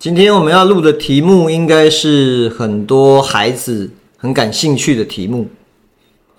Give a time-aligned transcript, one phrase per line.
[0.00, 5.46] 今天我们要录的题目，应该是很多孩子很感兴趣的题目。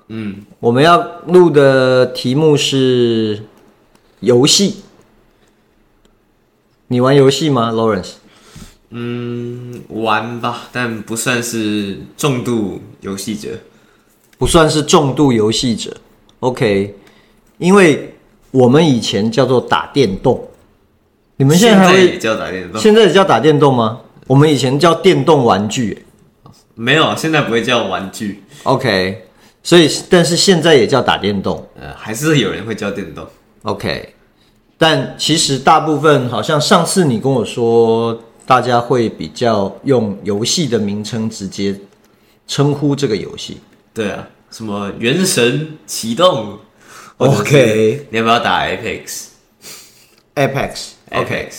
[0.08, 0.98] 嗯，我们要
[1.28, 3.44] 录的题目是。
[4.22, 4.78] 游戏，
[6.88, 8.14] 你玩游戏吗，Lawrence？
[8.90, 13.50] 嗯，玩吧，但不算是重度游戏者，
[14.38, 15.98] 不算是重度游戏者。
[16.40, 16.96] OK，
[17.58, 18.16] 因为
[18.52, 20.48] 我们以前叫做打电动，
[21.42, 22.80] 你们现在还会也叫打电动？
[22.80, 24.00] 现在也叫打电动吗？
[24.28, 26.06] 我们以前叫电动玩具，
[26.76, 28.44] 没有，现在不会叫玩具。
[28.62, 29.24] OK，
[29.64, 33.26] 所以但是现在也叫打电动，呃，还是有人会叫电动。
[33.64, 34.14] OK，
[34.78, 41.76] 但其实大部分好像上次你跟我说，大家会比较用游戏的名称直接
[42.46, 43.58] 称呼这个游戏。
[43.96, 46.60] 对啊，什么《原神》启动
[47.18, 48.68] ？OK，你要不要打
[51.12, 51.50] Apex？Apex，OK。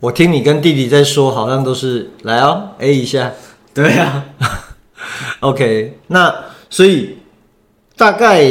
[0.00, 3.32] 我听你跟弟弟在说，好像都是来哦，A 一下。
[3.72, 4.24] 对啊，
[5.40, 6.34] OK，那
[6.68, 7.18] 所以
[7.96, 8.44] 大概。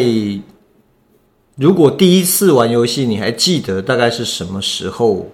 [1.56, 5.32] 如果第一次玩游戏，你还记得大概是什么时候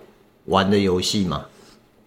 [0.47, 1.45] 玩的游戏吗？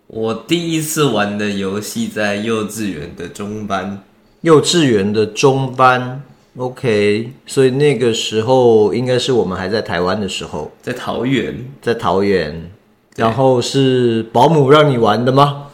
[0.07, 4.05] 我第一次玩的游戏在幼稚园的中班。
[4.43, 6.23] 幼稚园的中班
[6.57, 12.71] ，OK，所以那个时候应该是我们还在台湾的时候，在桃园，在桃园，
[13.17, 15.69] 然后是保姆让你玩的吗？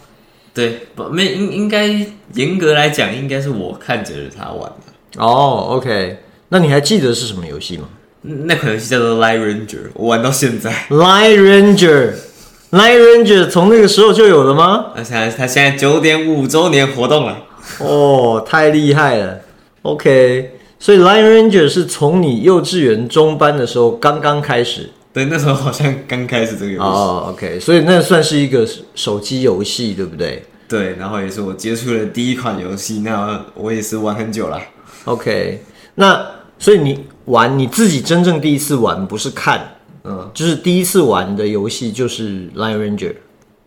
[0.54, 1.86] 对，没应应该
[2.34, 5.22] 严格来讲，应该是我看着他玩的。
[5.22, 6.18] 哦，OK，
[6.48, 7.88] 那你还记得是什么游戏吗？
[8.22, 10.70] 那款游戏叫做《Light Ranger》，我玩到现在。
[10.90, 14.92] Light Ranger，Light Ranger 从那个时候就有了吗？
[14.96, 17.44] 他现在他现在九点五周年活动了。
[17.78, 19.40] 哦，太厉害了。
[19.82, 24.90] OK，所以 Light Ranger 是从你幼稚园中班的时候刚刚开始。
[25.12, 26.86] 对，那时候好像刚开始这个游戏。
[26.86, 30.44] 哦，OK，所以那算是一个手机游戏，对不对？
[30.68, 34.60] 对，然后也是我接触的第一款游戏，那我也是玩很久了。
[35.04, 35.62] OK，
[35.94, 36.24] 那
[36.58, 37.04] 所以你。
[37.28, 43.10] 玩你自己真正第一次玩不是看，嗯，就是第一次玩的游戏就是《Light Ranger》。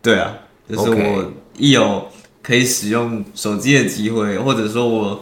[0.02, 0.34] 对啊，
[0.68, 2.08] 就是我一有
[2.42, 5.22] 可以使用手机的机会或者说我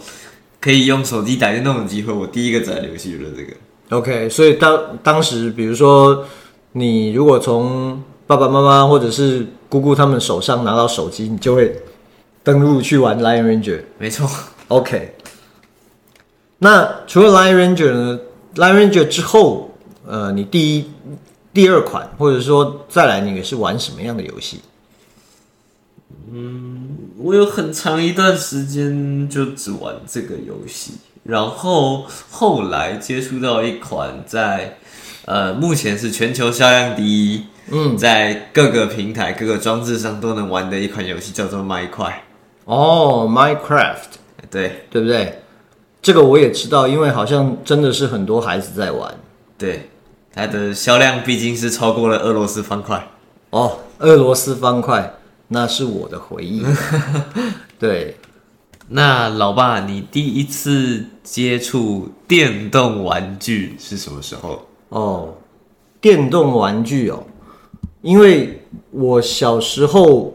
[0.60, 3.54] 可以用手机打电动的机会，我第一个载的游戏就是这个。
[3.98, 6.26] OK，所以当当时，比如说
[6.74, 11.76] 你如果从爸爸妈妈或者是姑姑他们手上拿到手机，你就会
[12.44, 13.78] 登录去玩《Lion Ranger》。
[13.98, 14.30] 没错。
[14.68, 15.16] OK，
[16.60, 18.20] 那除了《Lion Ranger》呢
[18.56, 19.72] Lion Ranger 之后，
[20.06, 20.86] 呃，你第一、
[21.54, 24.60] 第二款，或者说再来，你是玩什么样的游戏？
[26.32, 30.94] 嗯，我有很长一段时间就只玩这个游戏，
[31.24, 34.78] 然后后来接触到一款在
[35.26, 42.24] 呃目前是全球销量第一，嗯，在各个平台、各个装置上都能玩的一款游戏，叫做麦块。
[42.66, 44.20] 哦，Minecraft，
[44.52, 45.40] 对，对不对？
[46.02, 49.12] 这个我也知道，因为好像真的是很多孩子在玩。
[49.58, 49.90] 对，
[50.34, 53.08] 它的销量毕竟是超过了俄罗斯方块。
[53.50, 55.16] 哦，俄罗斯方块，
[55.50, 56.64] 那是我的回忆。
[57.78, 58.16] 对，
[58.88, 64.66] 那老爸，你第一次接触电动玩具是什么时候？
[64.88, 65.34] 哦，
[66.00, 67.22] 电动玩具哦，
[68.02, 68.62] 因为
[68.92, 70.34] 我小时候，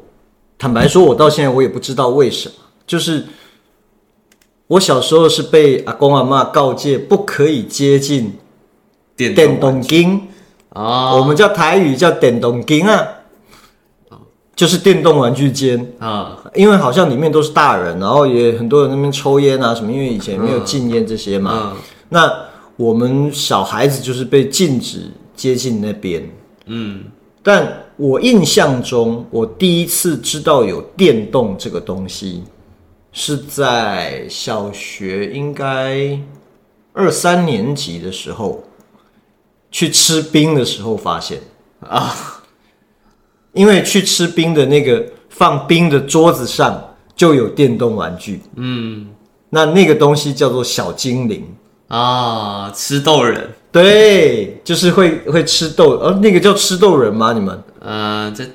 [0.58, 2.54] 坦白说，我到现在我也不知道为什么，
[2.86, 3.24] 就是。
[4.66, 8.32] 我小时候是被阿公阿妈告诫不可以接近
[9.14, 10.20] 电动机
[10.70, 13.06] 啊，我们叫台语叫电动机啊，
[14.54, 21.76] 就是电动玩具间啊，因为好像里面都是大人，然后也很多人那边抽烟啊什么，因为以前没有禁烟这些嘛。
[22.08, 22.32] 那
[22.76, 26.28] 我们小孩子就是被禁止接近那边。
[26.66, 27.04] 嗯，
[27.42, 32.44] 但我印象中，我第一次知道有电动这个东西。
[33.16, 36.18] 是在小学应该
[36.92, 38.64] 二三年级的时候，
[39.70, 41.38] 去吃冰的时候发现
[41.78, 42.12] 啊，
[43.54, 48.42] 因为去吃冰的那个放冰的桌子上就有电动玩具。
[48.56, 49.06] 嗯，
[49.50, 51.44] 那那个东西叫做小精灵
[51.88, 53.48] 啊，吃豆人。
[53.72, 57.32] 对，就是会会吃豆，呃，那个叫吃豆人吗？
[57.32, 57.62] 你们？
[57.80, 58.46] 呃，在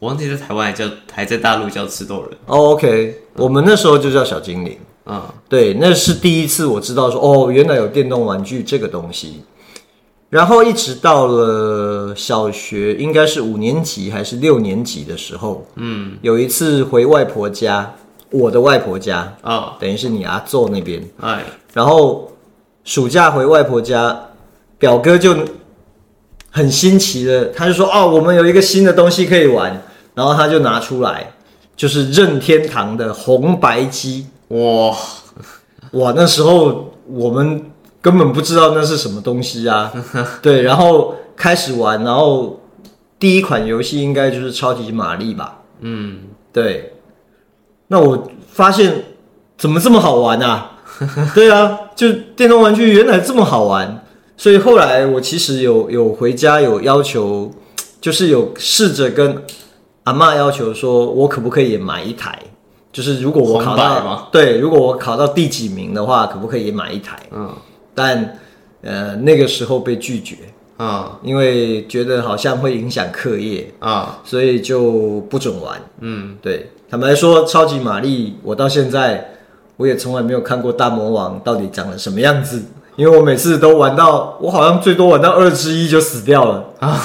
[0.00, 2.30] 我忘记在台湾还叫还在大陆叫吃豆人。
[2.46, 4.76] 哦，OK，我们那时候就叫小精灵。
[5.04, 9.42] 啊，对，那是第一次我知道说，哦，原来有电动玩具这个东西。
[10.30, 17.94] 然后一直到了小学，应该是五年级还是六年级的时候，嗯，有一次回外婆家，
[18.30, 22.32] 我的外婆家啊，哦，等于是你阿祖那边，哎，然后
[22.82, 24.18] 暑假回外婆家，
[24.76, 25.36] 表哥就
[26.50, 29.80] 很新奇的，他就说，哦，我们有一个新的东西可以玩，
[30.14, 31.32] 然后他就拿出来，
[31.76, 34.96] 就是任天堂的红白机，哇。
[35.92, 37.70] 哇，那时候我们。
[38.04, 39.90] 根本不知道那是什么东西啊！
[40.42, 42.60] 对，然后开始玩，然后
[43.18, 45.62] 第一款游戏应该就是超级玛丽吧？
[45.80, 46.18] 嗯，
[46.52, 46.92] 对。
[47.88, 49.06] 那我发现
[49.56, 50.72] 怎么这么好玩啊？
[51.34, 54.04] 对啊，就电动玩具原来这么好玩，
[54.36, 57.50] 所以后来我其实有有回家有要求，
[58.02, 59.42] 就是有试着跟
[60.02, 62.38] 阿妈要求说，我可不可以也买一台？
[62.92, 67.18] 就是如果我考到对，如果我考到第几名的话，可不可以也买一台？
[67.32, 67.48] 嗯。
[67.94, 68.38] 但，
[68.82, 70.36] 呃，那个时候被拒绝。
[70.76, 73.72] 啊，因为觉得好像会影响课业。
[73.78, 75.80] 啊，所以就不准玩。
[76.00, 79.36] 嗯，对，坦白说，超级玛丽，我到现在
[79.76, 82.60] 我也从来没有看过大魔王到底长了什么样子，
[82.96, 86.64] 因为我每次都玩到，我好像最多玩到二之一就死掉了。
[86.80, 87.00] 啊，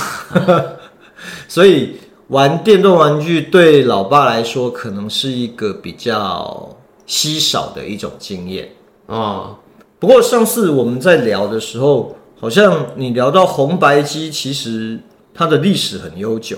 [1.47, 1.99] 所以
[2.29, 6.75] 玩电动玩具对老爸来说，可能是一个比较
[7.05, 8.67] 稀少的一种经验。
[9.05, 9.55] 啊。
[9.99, 14.97] 不过上次我们在聊的时候，好像你聊到红白机，其实
[15.33, 16.57] 它的历史很悠久。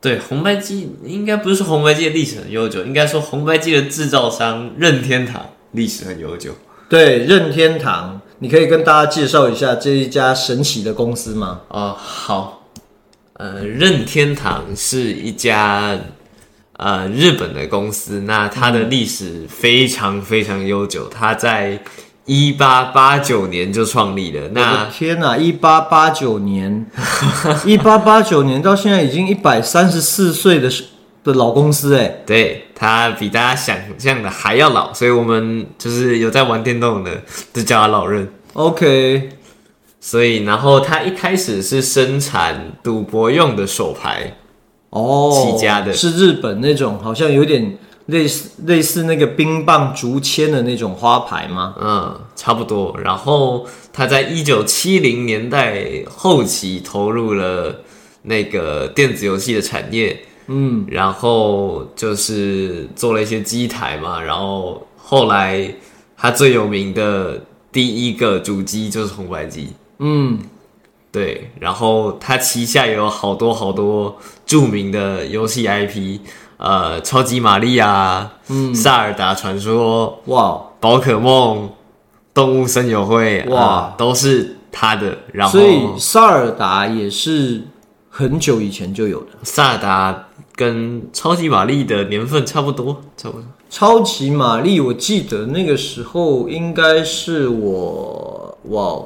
[0.00, 6.52] 对，红白机应该不是说红白机的历史很悠久，应该说红白机的制造商任天堂历史很悠久。
[6.88, 11.60] 对，任天堂，你可以跟大家介绍一下这一家神奇的公司吗？
[11.68, 12.68] 哦，好，
[13.34, 15.96] 呃，任天堂是一家
[16.72, 21.80] 呃日本的公司，那它的历史非常非常悠久，它在。
[22.28, 25.34] 一八八九年就创立了，那天哪！
[25.34, 26.84] 一八八九年，
[27.64, 30.70] 一八八九年到现在已经一百三十四岁的
[31.24, 37.22] 的老公司哎，对，他比大家想象的还要老，所以我们就是有在玩电动的，
[37.54, 38.28] 就叫他老任。
[38.52, 39.30] OK，
[39.98, 44.36] 所以然后他一开始是生产赌博用的手牌
[44.90, 47.78] 哦起家的，是日本那种好像有点。
[48.08, 51.74] 类似类似那个冰棒竹签的那种花牌吗？
[51.78, 52.98] 嗯，差不多。
[53.02, 57.82] 然后他在一九七零年代后期投入了
[58.22, 64.18] 那个电子游戏的产业，嗯，然后就是做了一些机台嘛。
[64.22, 65.74] 然后后来
[66.16, 67.38] 他最有名的
[67.70, 70.38] 第一个主机就是红白机，嗯，
[71.12, 71.50] 对。
[71.60, 74.16] 然后他旗下有好多好多
[74.46, 76.20] 著名的游戏 IP。
[76.58, 81.70] 呃，超级玛丽啊，嗯，萨尔达传说，哇，宝可梦，
[82.34, 85.16] 动物森友会，哇，呃，都是他的。
[85.32, 87.62] 然后，所以萨尔达也是
[88.10, 89.28] 很久以前就有的。
[89.44, 90.26] 萨尔达
[90.56, 93.44] 跟超级玛丽的年份差不多，差不多。
[93.70, 99.00] 超级玛丽，我记得那个时候应该是我，哇，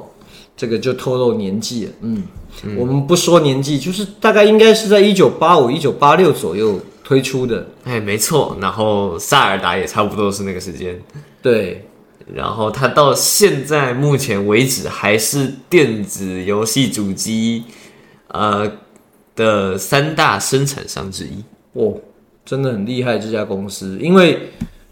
[0.57, 1.91] 这个就透露年纪了。
[2.01, 2.23] 嗯，
[2.63, 6.79] 嗯，我们不说年纪，就是大概应该是在一九八五、一九八六左右。
[7.03, 10.97] 推出的，哎，没错，然后萨尔达也差不多是那个时间，
[11.41, 11.85] 对，
[12.33, 17.65] 然后它到现在目前为止还是电子游戏主机，
[18.29, 18.71] 呃
[19.35, 21.43] 的三大生产商之一，
[21.73, 21.99] 哦，
[22.45, 24.39] 真的很厉害这家公司，因为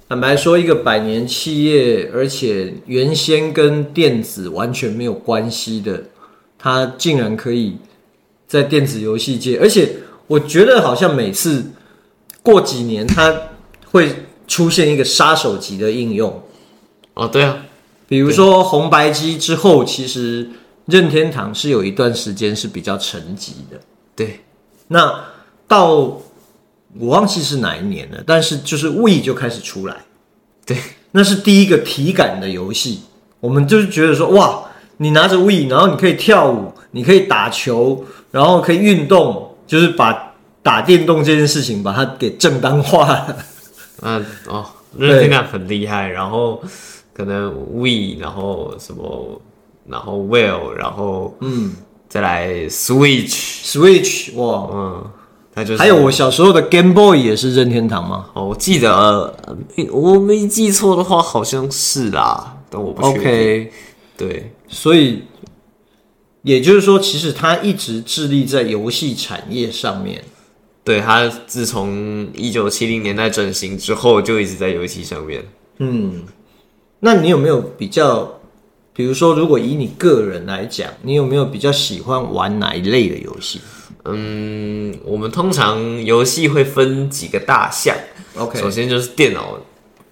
[0.10, 6.03] 坦白说，一个百年企业，而且原先跟电子完全没有关系的，
[6.60, 7.77] 它竟然可以
[8.48, 9.94] 在电子游戏界，而且
[10.27, 11.72] 我觉得好像每次。
[12.44, 13.34] 过几年，它
[13.92, 16.42] 会出现一个杀手级的应用。
[17.14, 17.58] 哦，对啊，
[18.08, 20.50] 比如说红白机之后，其实
[20.86, 23.80] 任天堂是有一段时间是比较沉寂的。
[24.16, 24.42] 对，
[24.88, 25.24] 那
[25.68, 26.22] 到我
[27.00, 29.98] 忘记是哪一年了，但是就是 Wii 就开始出来。
[30.66, 30.78] 对，
[31.12, 33.02] 那是第一个体感的游戏。
[33.40, 34.64] 我们就是觉得说，哇，
[34.98, 40.31] 你拿着 Wii，然后你可以跳舞，你可以打球，然后可以运动，就是把。
[40.63, 43.38] 打电动这件事情，把它给正当化了。
[44.03, 44.65] 嗯哦，
[44.98, 46.62] 任天堂很厉害，然后
[47.13, 49.39] 可能 Wii，然后什么，
[49.88, 51.74] 然后 Well，然后嗯，
[52.10, 55.06] 再来 Switch，Switch，哇，嗯，
[55.53, 55.80] 它就是。
[55.80, 58.27] 还有我小时候的 Game Boy 也是任天堂吗？
[58.34, 59.36] 哦，我记得、呃、
[59.91, 63.24] 我没记错的话，好像是啦，但我不确定。
[63.24, 63.70] Okay,
[64.18, 65.24] 对，所以
[66.41, 70.24] 也就是说，其实它一直致力在游戏产业上面。
[70.84, 75.44] 对，他自从一九七零年代转型之后，就一直在游戏上面。
[75.78, 76.24] 嗯，
[77.00, 78.38] 那你有没有比较？
[78.94, 83.62] 比如说，如果以你个人来讲，你有没有比较喜欢玩哪一类的游戏？
[84.04, 87.96] 嗯，我们通常游戏会分几个大项。
[88.36, 89.58] OK，首先就是电脑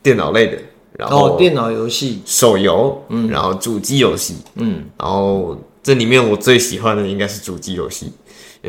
[0.02, 0.58] 电脑类的，
[0.94, 8.14] 然后电脑游戏、手游，嗯，然后主机游戏，嗯，然后这里面我最喜欢的应该是主机游戏。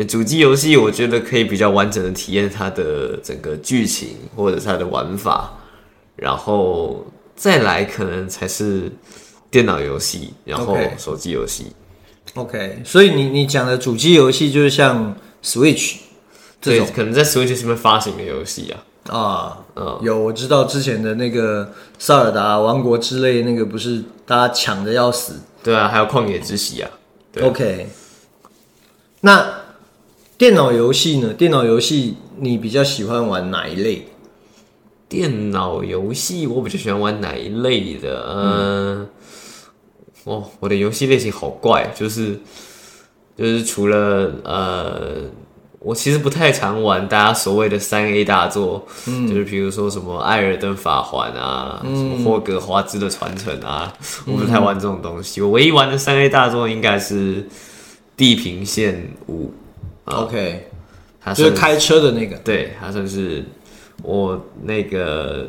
[0.09, 5.53] 主机游戏我觉得可以比较完整的体验它的整个剧情或者它的玩法，
[6.17, 8.91] 然后再来可能才是。
[9.53, 11.73] 电脑游戏，然后手机游戏。
[12.35, 15.97] OK，所以你你讲的主机游戏就是像 Switch
[16.63, 18.79] 这种，可能在 Switch 上面发行的游戏啊。
[19.13, 21.67] 啊，嗯，有我知道之前的那个
[21.99, 25.41] 《塞尔达王国》之类，那个不是大家抢的要死。
[25.65, 26.91] 对啊，还有《旷野之息》啊。
[27.33, 27.47] 对啊。
[27.49, 27.89] OK，
[29.23, 29.60] 那
[30.41, 31.35] 电脑游戏呢？
[31.35, 34.07] 电脑游戏你比较喜欢玩哪一类？
[35.07, 38.25] 电脑游戏我比较喜欢玩哪一类的？
[38.35, 39.01] 嗯。
[39.01, 39.09] 嗯
[40.25, 42.41] 哦，我的游戏类型好怪，就是
[43.37, 45.25] 就是除了呃，
[45.79, 53.93] 我其实不太常玩大家所谓的三 A 大作，嗯，就是比如说什么《艾尔登法环》啊，嗯，什么《霍格华兹的传承》啊，
[54.27, 55.43] 嗯，我不太玩这种东西。
[55.43, 57.43] 我唯一玩的三 A 大作应该是
[58.17, 59.55] 《地平线五》呃。
[60.11, 60.69] OK，
[61.21, 63.45] 他是就是开车的那个，对，它算是
[64.03, 65.47] 我那个。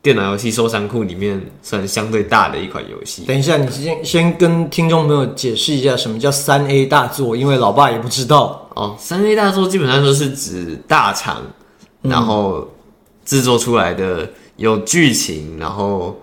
[0.00, 3.24] 电脑游戏收藏库里面算相对大的一款游戏。
[3.24, 8.94] 等一下，你先先跟听众朋友解释一下什么叫三 A 大作，因为老爸也不知道哦。
[8.96, 11.42] 三 A 大作基本上都是指大厂，
[12.00, 12.66] 然后
[13.24, 16.16] 制作出来的有剧情，然后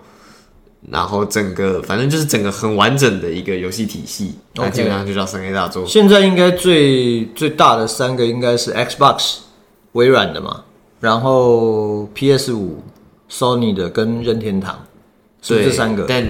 [0.90, 5.84] 然后整个反正就是整个很完整的一个游戏体系，那基本上就叫三 A 大作。
[5.86, 9.36] 现在应该最最大的三个应该是 Xbox
[9.92, 10.64] 微软的嘛，
[11.00, 12.82] 然后 PS 五。
[13.28, 14.86] Sony 的跟任天堂，
[15.42, 16.24] 是这三个，但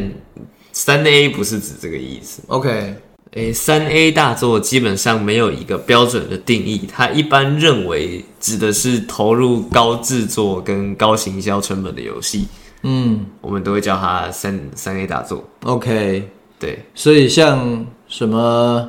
[0.73, 2.41] 三 A 不是指这个意思。
[2.47, 2.95] OK，
[3.33, 12.49] 诶，三 A 大作基本上没有一个标准的定义，它一般认为指的是投入高制作跟高行销成本的游戏。
[12.89, 15.43] 嗯，我们都会叫它三三 A 大作。
[15.65, 18.89] OK，对，所以像什么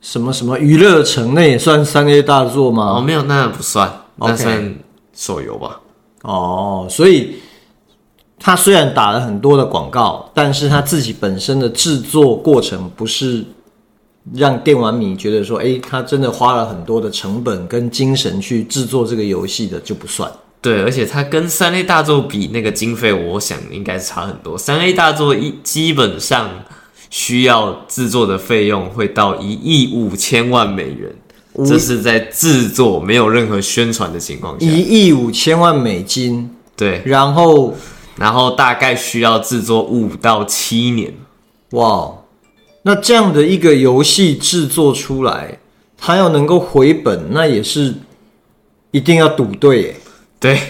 [0.00, 2.94] 什么什么娱乐城，那也算三 A 大作吗？
[2.96, 4.74] 哦，没有，那不算.那算
[5.12, 5.80] 手游吧。
[6.22, 7.34] 哦，所以
[8.38, 13.44] 他虽然打了很多的广告，但是他自己本身的制作过程不是
[14.32, 20.32] 让电玩迷觉得说，哎，他真的花了很多的成本跟精神去制作这个游戏的就不算。
[20.62, 24.56] 对，而且它跟三 A 大作比，那个经费我想应该是差很多。
[24.56, 26.48] 三 A 大作一基本上
[27.10, 31.14] 需要制作的费用会到一亿五千万美元。
[31.66, 37.74] 这是在制作没有任何宣传的情况下，一亿五千万美金，对，然后
[38.16, 41.12] 然后大概需要制作五到七年，
[41.72, 42.10] 哇，
[42.84, 45.58] 那这样的一个游戏制作出来，
[45.98, 47.96] 它要能够回本，那也是
[48.90, 49.96] 一定要赌对耶，
[50.42, 50.60] 对。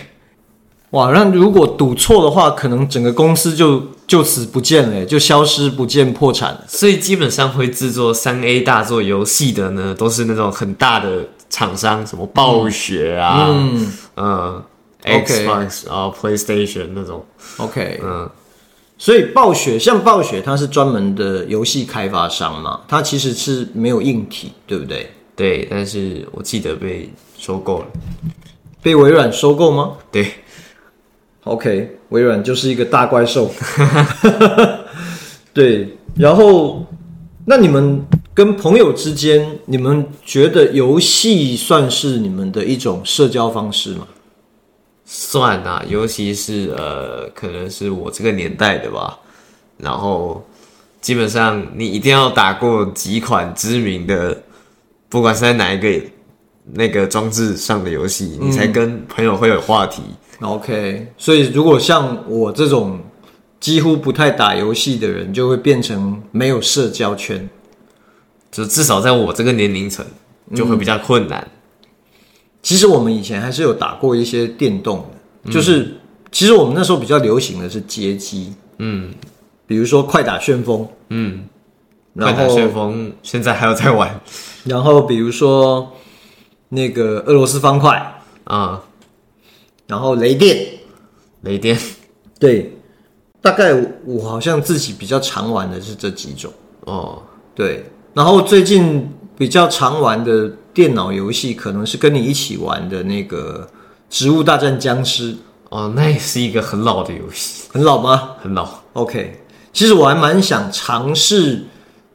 [0.91, 6.62] 哇，那如果赌错的话，可能整个公司就就此不见了，就消失不见、破产了。
[6.69, 14.62] 所以基本上会制作三 A 大作游戏的呢，都是那种很大的厂商，什么暴雪啊，嗯，嗯
[15.02, 17.25] ，Xbox 啊，PlayStation 那种。
[17.57, 18.29] OK，嗯，
[18.99, 25.11] 所以暴雪像暴雪，它是专门的游戏开发商嘛，它其实是没有硬体，对不对？
[25.35, 27.87] 对，但是我记得被收购了，
[28.83, 29.97] 被微软收购吗？
[30.11, 30.27] 对。
[31.45, 33.51] OK，微软就是一个大怪兽。
[35.53, 36.87] 对，然后
[37.47, 44.07] 那你们跟朋友之间，你们觉得游戏算是你们的一种社交方式吗？
[45.05, 49.19] 算啊，尤其是呃，可能是我这个年代的吧。
[49.79, 50.47] 然后
[51.01, 54.43] 基本上你一定要打过几款知名的，
[55.09, 56.01] 不管是在哪一个
[56.64, 60.02] 那个装置上的游戏，你才跟朋友会有话题。
[60.40, 63.00] OK，所以如果像我这种
[63.61, 67.49] 几乎不太打游戏的人，就会变成没有社交圈，
[68.50, 70.04] 就至少在我这个年龄层
[70.54, 71.40] 就会比较困难。
[71.40, 71.87] 嗯。
[72.62, 75.04] 其实我们以前还是有打过一些电动
[75.45, 75.97] 的，就是
[76.31, 79.12] 其实我们那时候比较流行的是街机，嗯，
[79.66, 81.45] 比如说快打旋风，嗯，
[82.16, 84.21] 快打旋风现在还有在玩，
[84.64, 85.92] 然后比如说。
[86.75, 88.83] 那个俄罗斯方块啊，
[89.87, 90.67] 然后雷电，
[91.43, 91.79] 雷电，
[92.41, 92.73] 对，
[93.43, 93.75] 大概
[94.07, 96.50] 我好像自己比较常玩的是这几种
[96.87, 97.23] 哦，
[97.55, 103.69] 对，然后最近比较常玩的电脑游戏，可能是跟你一起玩的那个
[104.09, 105.35] 《植物大战僵尸》
[105.69, 108.31] 哦，那也是一个很老的游戏，很老吗？
[108.41, 108.67] 很老。
[108.95, 109.43] OK，
[109.75, 111.67] 其实我还蛮想尝试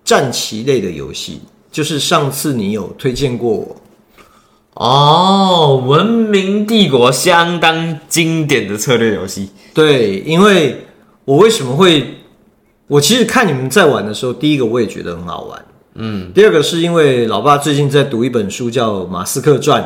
[0.04, 3.76] 战棋类的游戏，就是上次你有推荐过我。
[4.80, 9.50] 哦，文明帝国相当经典的策略游戏。
[9.74, 10.86] 对，因为
[11.26, 12.20] 我为什么会，
[12.86, 15.66] 我其实看你们在玩的时候，第一个我也觉得很好玩，
[15.96, 19.82] 嗯，第二个是因为老爸最近在读一本书叫《马斯克传》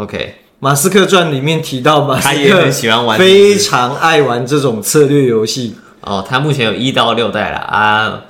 [0.00, 5.74] ，OK，《马斯克传》里面提到马斯克他也很喜欢玩，非常爱玩这种策略游戏。
[6.00, 8.22] 哦，他目前有一到六代了啊，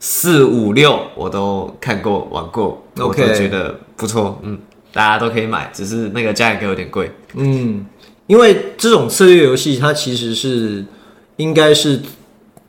[0.00, 4.58] 四五六我都看过玩过，OK，我都觉得不错，嗯。
[4.94, 7.10] 大家都可以买，只是那个价格有点贵。
[7.34, 7.84] 嗯，
[8.28, 10.84] 因为这种策略游戏，它其实是
[11.36, 12.00] 应该是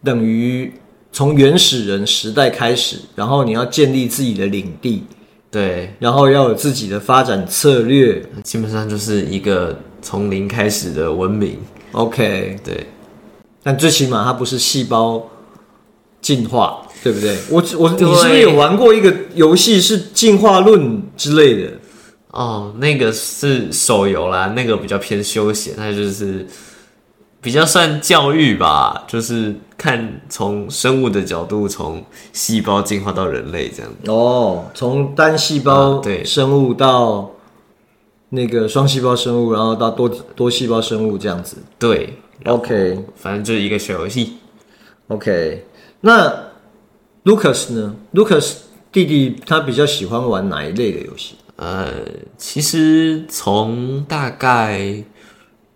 [0.04, 0.74] 等于
[1.12, 5.04] 从原始人时代开始，然后你要建立自己的领地，
[5.52, 11.60] 对，然后要有自己的发展策略，基本上就是一个从零开始的文明。
[11.92, 12.88] OK，对，
[13.62, 15.30] 但最起码它不是细胞
[16.20, 17.38] 进化，对不对？
[17.52, 21.72] 我我你是不是有玩过一个游戏是进化论之类的？
[22.36, 26.46] 哦，那个是手游啦，那个比较偏休闲，它就是
[27.40, 33.90] 比较算教育吧，就是看从生物的角度，从细胞进化到人类这样。
[34.08, 37.32] 哦，从单细胞对生物到
[38.30, 41.56] 那个双细胞生物，然后到多多细胞生物这样子。
[41.80, 44.34] 对，OK，反正就是一个小游戏。
[45.08, 45.66] OK，
[46.02, 46.50] 那
[47.24, 48.56] Lucas 呢？Lucas
[48.92, 51.36] 弟弟他比较喜欢玩哪一类的游戏？
[51.58, 51.90] 呃，
[52.38, 55.04] 其实从大概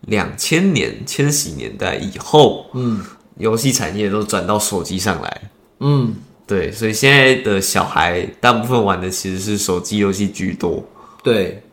[0.02, 3.02] 两千年、千禧年代以后，嗯，
[3.38, 5.42] 游戏产业都转到手机上来，
[5.80, 10.84] 嗯，对，所以现在的小孩大部分玩的其实是手机游戏居多。
[11.24, 11.64] 对，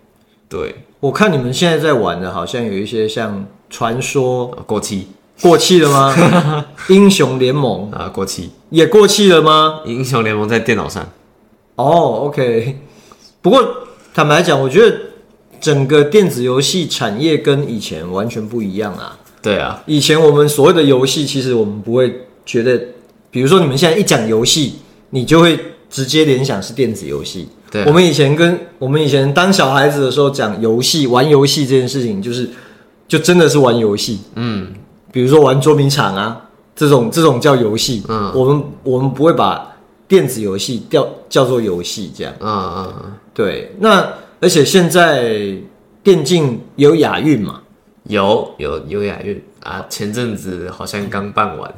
[0.49, 5.09] 对，我看你们现在在玩的，好像有一些像传说过期，
[5.41, 6.67] 过气了吗？
[6.89, 9.81] 英雄联盟啊，过气也过气了吗？
[9.85, 11.09] 英雄联盟在电脑上。
[11.75, 12.79] 哦，OK，
[13.43, 13.83] 不过。
[14.17, 14.97] 坦白讲，我觉得
[15.61, 19.19] 整个电子游戏产业跟以前完全不一样啊。
[19.43, 22.81] 对啊，以前我们所谓的游戏，其实我们不会觉得，
[23.31, 24.77] 比如说你们现在一讲游戏，
[25.11, 27.51] 你就会直接联想是电子游戏。
[27.71, 32.49] 对啊，我们以前跟我们以前当小孩子的时候讲游戏、玩游戏这件事情，就是
[33.07, 34.21] 就真的是玩游戏。
[34.37, 34.69] 嗯，
[35.13, 36.41] 比如说玩捉迷藏啊，
[36.75, 38.03] 这种这种叫游戏。
[38.09, 39.76] 嗯，我们我们不会把
[40.09, 42.33] 电子游戏叫叫做游戏这样。
[42.41, 43.13] 嗯嗯嗯。
[43.35, 45.55] 对，那而且现在
[46.03, 47.61] 电竞有亚运嘛？
[48.05, 49.85] 有有有亚运啊！
[49.89, 51.75] 前阵子好像刚办完，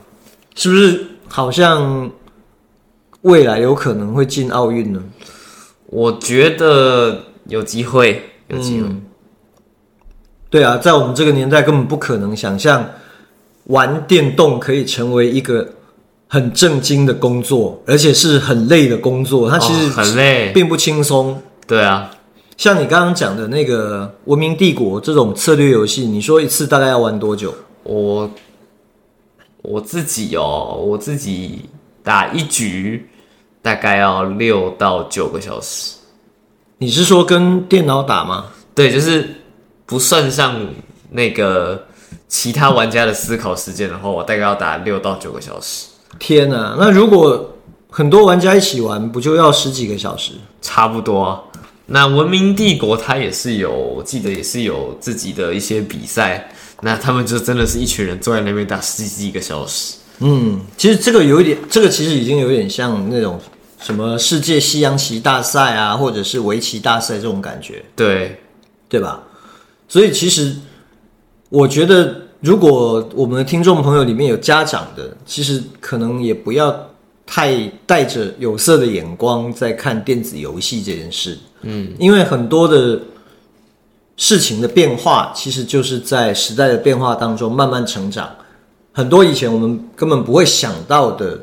[0.55, 1.07] 是不是？
[1.27, 2.11] 好像
[3.23, 5.03] 未来有可能会进奥运呢？
[5.87, 8.89] 我觉得有机会，有机会。
[8.89, 9.03] 嗯。
[10.51, 12.87] 对啊，在我们这个年代，根本不可能想象
[13.65, 15.67] 玩电动可以成为一个。
[16.29, 19.49] 很正经的工作，而且是很累的工作。
[19.51, 21.43] 它其实很累，并不轻松。
[21.67, 22.11] 对啊，
[22.57, 27.55] 像你刚刚讲的那个《文明帝国》这种策略游戏，你说一次大概要玩多久？
[27.83, 28.31] 我
[29.63, 31.69] 我自己哦，我自己
[32.03, 33.09] 打一局
[33.63, 35.97] 大概要六到九个小时。
[36.79, 38.47] 你是说跟电脑打吗？
[38.75, 39.29] 对，就是
[39.87, 40.61] 不算上
[41.11, 41.87] 那个
[42.29, 45.87] 其他玩家的思考时间的话，我大概要打六到九个小时。
[46.19, 47.55] 天呐，那如果
[47.89, 50.33] 很多玩家一起玩，不就要十几个小时？
[50.61, 51.41] 差不多啊。
[51.87, 56.51] 那文明帝国它也是有，我记得也是有自己的一些比赛。
[56.83, 59.97] 那他们就真的是一群人坐在那边打十几个小时。
[60.21, 63.41] 嗯，其实这个有一点，这个其实已经有点像那种
[63.81, 67.83] 什么世界西洋棋大赛啊，或者是围棋大赛这种感觉。
[67.97, 68.41] 对，
[68.89, 69.23] 对吧？
[69.89, 70.55] 所以其实
[71.49, 72.28] 我觉得。
[72.41, 76.89] 如果我们的听众朋友里面有家长的，其实可能也不要
[77.27, 83.01] 太带着有色的眼光在看电子游戏这件事，嗯，因为很多的
[84.17, 88.31] 事情的变化，其实就是在时代的变化当中慢慢成长。
[88.93, 91.41] 很多以前我们根本不会想到的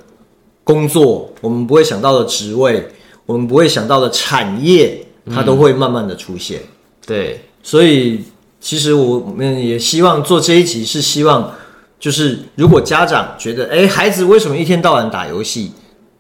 [0.64, 2.88] 工作，我们不会想到的职位，
[3.26, 6.62] 我们不会想到的产业，它都会慢慢的出现。
[6.62, 6.68] 嗯，
[7.06, 8.24] 对，所以。
[8.66, 11.54] 其实我们也希望做这一集，是希望
[12.00, 15.72] 就是如果家长觉得，哎，孩子为什么一天到晚打游戏，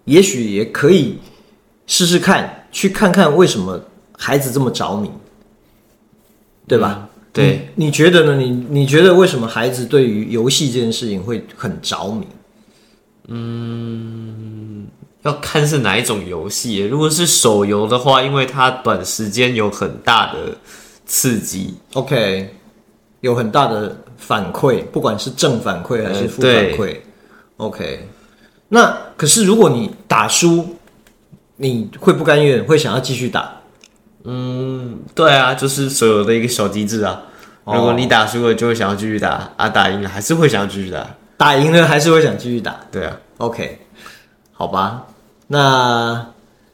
[0.03, 1.17] 也许也可以
[1.87, 3.81] 试试看，去看看为什么
[4.15, 5.09] 孩子这么着迷。
[6.67, 6.99] 对吧？
[6.99, 8.35] 嗯、对你，你觉得呢？
[8.35, 12.27] 你你觉得为什么孩子对于游戏这件事情会很着迷？
[13.27, 14.85] 嗯，
[15.23, 16.77] 要看是哪一种游戏。
[16.81, 20.55] 如果是手游的话，因为它短时间有很大的
[21.05, 22.53] 刺激，OK，
[23.21, 26.97] 有很大的反馈，不管是正反馈还是负反馈、
[27.57, 28.07] 呃、，OK。
[28.69, 30.75] 那可是如果你打输，
[31.57, 33.61] 你会不甘愿，会想要继续打？
[34.23, 37.21] 嗯，对啊，就是所有的一个小机制啊。
[37.65, 41.07] 如果你打输了，就会想要继续打啊；打赢了，还是会想要继续打。
[41.37, 43.79] 打赢了还是会想继续打，对啊，OK，
[44.53, 45.05] 好吧，
[45.47, 46.25] 那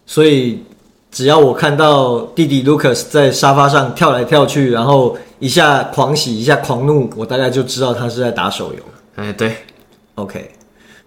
[0.06, 0.64] 所以
[1.12, 8.80] 只要我看到弟弟 Lucas 在沙发上跳来跳去，然后一下狂喜一下狂怒，我大概就知道他是在打手游。
[9.16, 9.58] 哎，对
[10.16, 10.52] ，OK，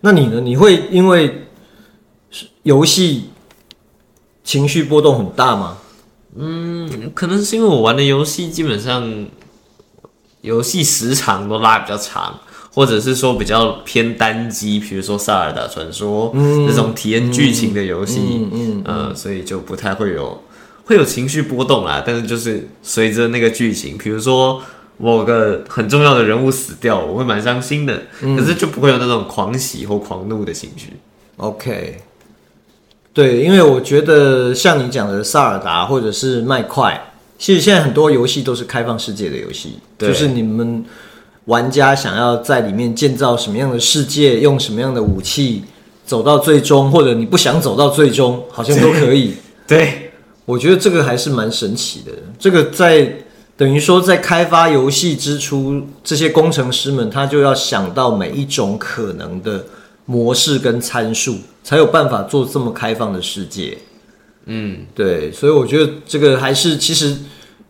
[0.02, 0.40] 那你呢？
[0.40, 1.46] 你会因为
[2.64, 3.30] 游戏
[4.44, 5.78] 情绪波动很大吗？
[6.36, 9.26] 嗯，可能是因为我玩的游戏基本上
[10.42, 12.38] 游戏时长都拉比较长。
[12.74, 20.42] 或者是说比较偏单机，比如说《萨尔达传说》嗯，这种体验剧情的游戏，嗯，嗯，嗯呃，所以就不太会有
[20.84, 22.02] 会有情绪波动啦。
[22.04, 24.60] 但是就是随着那个剧情，比如说
[24.98, 30.94] 某个很重要的人物死掉，我会蛮伤心的，嗯，可是就不会有那种狂喜或狂怒的情绪。
[31.36, 31.98] OK，
[33.12, 37.00] 对，因为我觉得像你讲的《萨尔达》或者是《麦块》，
[37.38, 40.84] 其实现在很多游戏都是开放世界的游戏，就是你们。
[41.46, 45.62] 玩家想要在里面建造什么样的世界，用什么样的武器
[46.06, 49.34] 走到最终，或者你不想走到最终，好像都可以。
[49.68, 50.10] 对，
[50.46, 52.12] 我觉得这个还是蛮神奇的。
[52.38, 53.12] 这个在
[53.56, 59.64] 等于说，在开发游戏之初，这些工程师们他就要想到每一种可能的
[60.06, 63.76] 模式跟参数，才有办法做这么开放的世界。
[64.46, 67.14] 嗯，对，所以我觉得这个还是其实。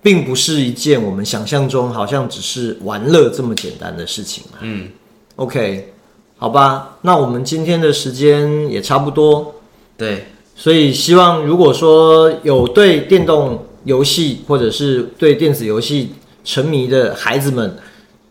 [0.05, 4.45] 并不是一件我们想象中好像只是玩乐这么简单的事情。
[4.61, 4.91] 嗯
[5.37, 5.95] ，OK，
[6.37, 9.55] 好吧，那我们今天的时间也差不多。
[9.97, 16.11] 对，所以希望如果说有对电动游戏或者是对电子游戏
[16.45, 17.75] 沉迷的孩子们，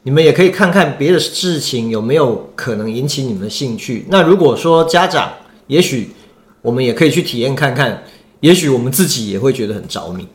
[0.04, 4.06] 你们也可以看看别的事情有没有可能引起你们的兴趣。
[4.10, 5.34] 那如果说家长，
[5.66, 6.12] 也许
[6.62, 8.04] 我们也可以去体验看看。
[8.44, 10.28] 也许我们自己也会觉得很着迷，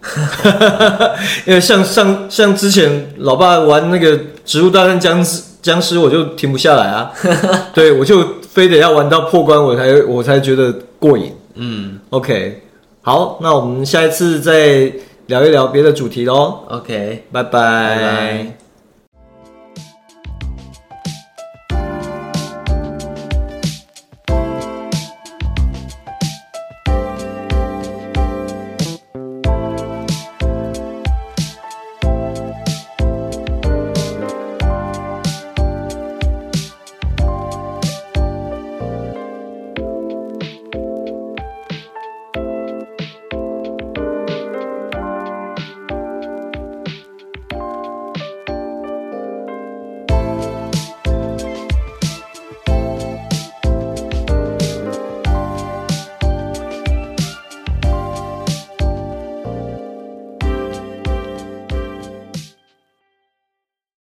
[1.44, 4.16] 因为像像像之前老爸玩那个
[4.46, 7.12] 《植物大战僵尸》，僵尸我就停不下来啊，
[7.74, 11.30] 对，我就非得要玩到破关，我才我才觉得过瘾。
[11.56, 12.62] 嗯，OK，
[13.02, 14.90] 好，那我们下一次再
[15.26, 16.60] 聊一聊别的主题喽。
[16.70, 18.67] OK，拜拜。